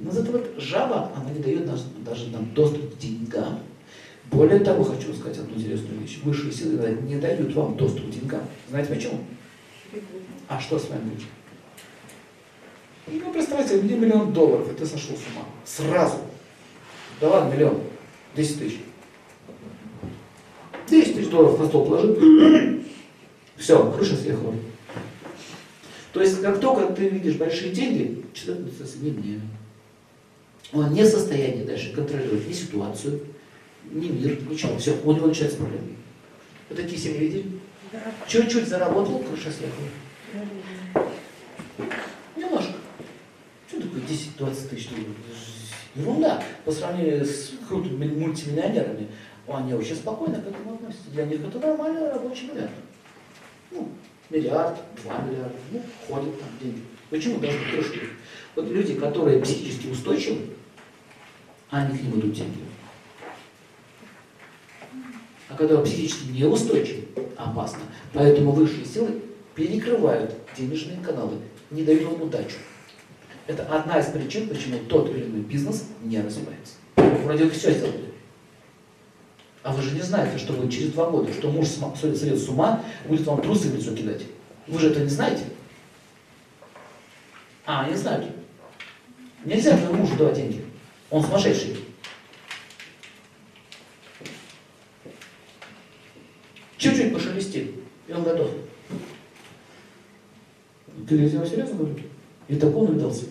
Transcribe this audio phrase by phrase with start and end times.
[0.00, 3.60] Но зато вот жаба, она не дает нас даже нам доступ к деньгам.
[4.30, 6.18] Более того, хочу сказать одну интересную вещь.
[6.24, 8.42] Высшие силы не дают вам доступ к деньгам.
[8.68, 9.20] Знаете почему?
[10.48, 11.22] А что с вами будет?
[13.06, 15.44] Ну, представьте, мне миллион долларов, и ты сошел с ума.
[15.64, 16.16] Сразу.
[17.20, 17.80] Да ладно, миллион.
[18.34, 18.80] 10 тысяч.
[20.88, 22.82] 10 тысяч долларов на стол положи.
[23.56, 24.54] Все, крыша съехала.
[26.12, 29.40] То есть, как только ты видишь большие деньги, человек становится не
[30.72, 33.20] Он не в состоянии дальше контролировать ни ситуацию,
[33.90, 34.76] ни мир, ничего.
[34.78, 35.88] Все, у него начинается проблема.
[36.68, 37.60] Вы такие семьи видели?
[38.26, 39.88] Чуть-чуть заработал, крыша съехала.
[42.36, 42.72] Немножко.
[43.68, 45.16] Что такое 10-20 тысяч долларов?
[45.94, 46.42] Ерунда.
[46.64, 49.08] По сравнению с крутыми мультимиллионерами,
[49.46, 51.10] они очень спокойно к этому относятся.
[51.12, 52.70] Для них это нормальный рабочий миллиард.
[53.70, 53.88] Ну,
[54.30, 56.82] миллиард, два миллиарда, ну, ходят там деньги.
[57.10, 58.00] Почему даже трешки?
[58.54, 60.38] Вот люди, которые психически устойчивы,
[61.70, 62.58] они к ним идут деньги.
[65.48, 67.04] А когда психически неустойчивы,
[67.36, 67.80] опасно.
[68.12, 69.20] Поэтому высшие силы
[69.54, 71.38] перекрывают денежные каналы,
[71.70, 72.56] не дают вам удачу.
[73.46, 76.74] Это одна из причин, почему тот или иной бизнес не развивается.
[76.96, 78.14] Вроде вы все сделали.
[79.62, 81.68] А вы же не знаете, что вы через два года, что муж
[82.00, 84.22] сойдет с ума, будет вам трусы в лицо кидать.
[84.66, 85.44] Вы же это не знаете?
[87.66, 88.26] А, не знают.
[89.44, 90.64] Нельзя твоему мужу давать деньги.
[91.10, 91.76] Он сумасшедший.
[96.76, 97.72] Чуть-чуть пошелести,
[98.06, 98.50] и он готов.
[101.08, 101.96] Ты я серьезно говорю?
[102.48, 103.24] И так он увидался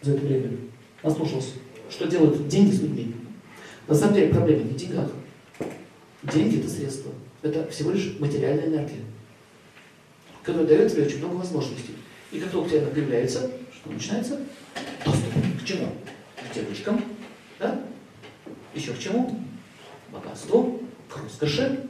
[0.00, 0.56] за это время.
[1.02, 1.54] Наслушался.
[1.90, 3.14] Что делают деньги с людьми?
[3.88, 5.10] На самом деле проблема не в деньгах.
[6.22, 7.10] Деньги– это средство.
[7.42, 9.00] Это всего лишь материальная энергия,
[10.44, 11.96] которая дает тебе очень много возможностей.
[12.32, 14.40] И как только она появляется, что начинается?
[15.04, 15.32] Доступ.
[15.60, 15.88] К чему?
[16.36, 17.04] К девочкам,
[17.58, 17.84] да?
[18.74, 19.38] Еще к чему?
[20.08, 21.86] К богатству, к роскоши.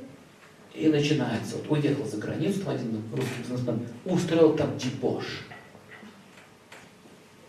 [0.75, 1.57] И начинается.
[1.57, 5.25] Вот уехал за границу, там один русский бизнесмен, устроил там дебош.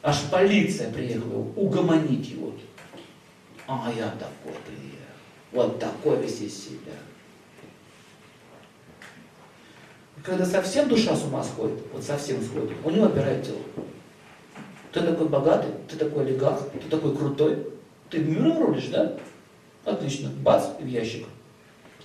[0.03, 2.53] Аж полиция приехала угомонить его.
[3.65, 4.93] А я такой приехал.
[5.51, 6.93] Вот такой весь из себя.
[10.23, 13.57] Когда совсем душа с ума сходит, вот совсем сходит, у него опирает тело.
[14.93, 17.67] Ты такой богатый, ты такой олигарх, ты такой крутой,
[18.09, 19.13] ты миром рулишь, да?
[19.83, 20.29] Отлично.
[20.41, 21.25] Бац, и в ящик.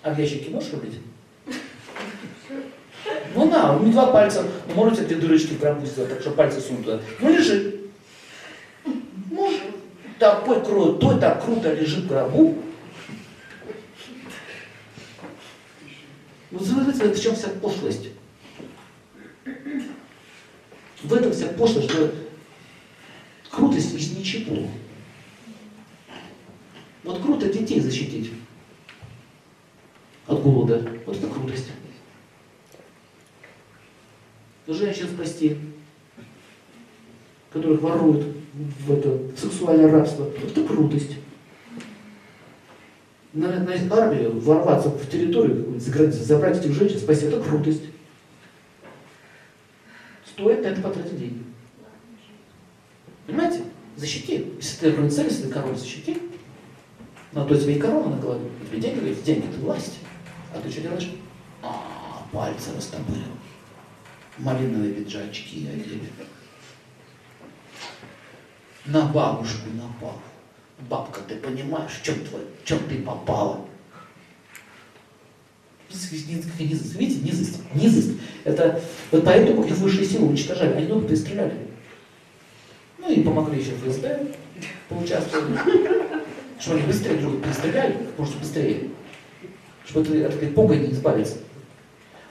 [0.03, 0.99] А в ящике можешь рулить?
[3.35, 4.43] Ну на, у меня два пальца,
[4.75, 7.01] можете две дырочки прям пусть так что пальцы сунут туда.
[7.21, 7.81] Ну лежи.
[9.31, 9.53] Ну,
[10.19, 12.57] такой крутой, так круто лежит в гробу.
[16.51, 18.09] Ну, смотрите, в чем вся пошлость.
[21.03, 22.15] В этом вся пошлость, что
[23.51, 24.67] крутость из ничего.
[27.05, 28.33] Вот круто детей защитить
[30.27, 30.91] от голода.
[31.07, 31.71] Вот это крутость.
[34.67, 35.57] Женщин спасти,
[37.51, 40.25] которых воруют в это сексуальное рабство.
[40.25, 41.17] Вот это крутость
[43.39, 47.83] на, на армию ворваться в территорию, забрать этих женщин, спасти, это крутость.
[50.27, 51.43] Стоит на это потратить деньги.
[53.27, 53.63] Понимаете?
[53.97, 54.53] Защити.
[54.57, 56.19] Если ты принцесса, если ты король, защити.
[57.33, 58.49] Но то тебе и корона на голове.
[58.63, 59.99] И тебе деньги говорят, деньги это власть.
[60.55, 61.11] А ты что делаешь?
[61.63, 63.23] А, пальцы растопырил.
[64.39, 66.11] Малиновые пиджачки одели.
[68.87, 70.21] На бабушку напал.
[70.81, 73.61] Бабка, ты понимаешь, в чем, твой, в чем ты попала?
[75.91, 78.21] Низость, видите, низость, низость.
[78.45, 78.81] Это,
[79.11, 81.55] вот поэтому их высшие силы уничтожали, они много перестреляли.
[82.99, 84.27] Ну и помогли еще ФСБ,
[84.89, 85.59] поучаствовали.
[86.61, 88.91] Что они быстрее друг перестреляли, может быстрее.
[89.87, 91.39] Чтобы от этой погони избавиться.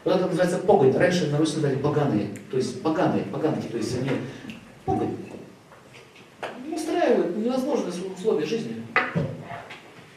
[0.04, 0.96] Вот это называется погонь.
[0.96, 2.30] Раньше на Руси называли поганые.
[2.52, 4.12] То есть поганые, поганки, то есть они
[4.86, 5.16] погонь
[6.78, 6.97] устраивают
[7.38, 8.87] невозможные условия жизни.